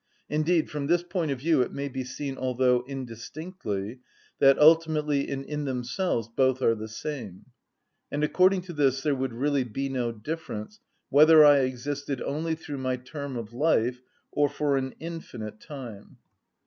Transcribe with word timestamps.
Indeed 0.29 0.67
from 0.71 0.87
this 0.87 1.03
point 1.03 1.29
of 1.29 1.37
view 1.37 1.61
it 1.61 1.71
may 1.71 1.87
be 1.87 2.03
seen, 2.03 2.35
although 2.35 2.83
indistinctly, 2.87 3.99
that 4.39 4.57
ultimately 4.57 5.29
and 5.29 5.45
in 5.45 5.65
themselves 5.65 6.27
both 6.27 6.59
are 6.63 6.73
the 6.73 6.87
same; 6.87 7.45
and 8.11 8.23
according 8.23 8.61
to 8.63 8.73
this 8.73 9.03
there 9.03 9.13
would 9.13 9.31
really 9.33 9.63
be 9.63 9.89
no 9.89 10.11
difference 10.11 10.79
whether 11.09 11.45
I 11.45 11.59
existed 11.59 12.19
only 12.23 12.55
through 12.55 12.79
my 12.79 12.95
term 12.97 13.37
of 13.37 13.53
life 13.53 14.01
or 14.31 14.49
for 14.49 14.75
an 14.75 14.95
infinite 14.99 15.59
time. 15.59 16.17